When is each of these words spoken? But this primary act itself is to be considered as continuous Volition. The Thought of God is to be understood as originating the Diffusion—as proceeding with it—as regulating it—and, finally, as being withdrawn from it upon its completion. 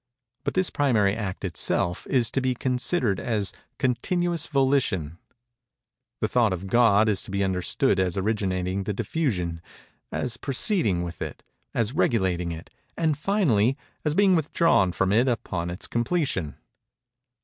But 0.43 0.55
this 0.55 0.71
primary 0.71 1.15
act 1.15 1.45
itself 1.45 2.07
is 2.07 2.31
to 2.31 2.41
be 2.41 2.55
considered 2.55 3.19
as 3.19 3.53
continuous 3.77 4.47
Volition. 4.47 5.19
The 6.21 6.27
Thought 6.27 6.53
of 6.53 6.65
God 6.65 7.07
is 7.07 7.21
to 7.21 7.29
be 7.29 7.43
understood 7.43 7.99
as 7.99 8.17
originating 8.17 8.85
the 8.85 8.95
Diffusion—as 8.95 10.37
proceeding 10.37 11.03
with 11.03 11.21
it—as 11.21 11.93
regulating 11.93 12.51
it—and, 12.51 13.15
finally, 13.15 13.77
as 14.03 14.15
being 14.15 14.35
withdrawn 14.35 14.91
from 14.91 15.11
it 15.13 15.27
upon 15.27 15.69
its 15.69 15.85
completion. 15.85 16.55